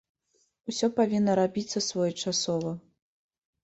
[0.73, 2.77] Усё павінна рабіцца своечасова.